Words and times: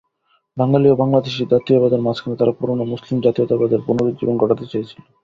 বাঙালি 0.57 0.87
ও 0.89 0.99
বাংলাদেশি 1.01 1.41
জাতীয়তাবাদের 1.45 2.01
মাঝখানে 2.01 2.35
তারা 2.37 2.53
পুরোনো 2.59 2.83
মুসলিম 2.91 3.17
জাতীয়তাবাদের 3.21 3.79
পুনরুজ্জীবন 3.87 4.35
ঘটাতে 4.39 4.65
চেয়েছিল। 4.71 4.99